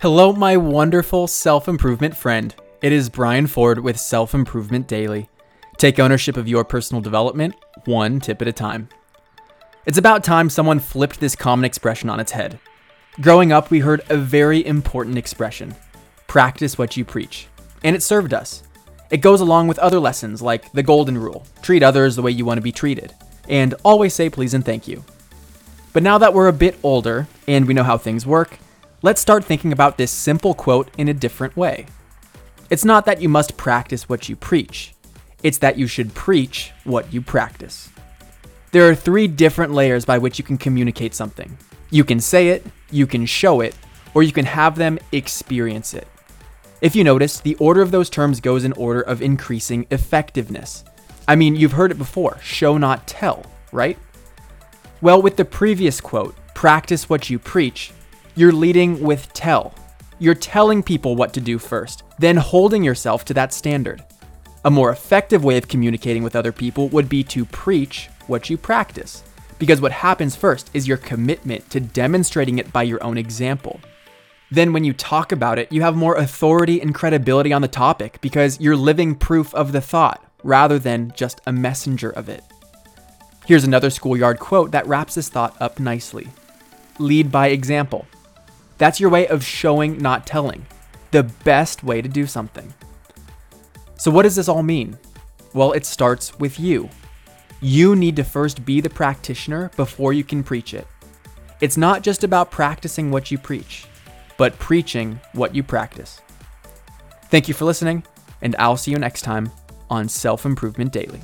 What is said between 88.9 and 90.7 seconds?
your way of showing, not telling.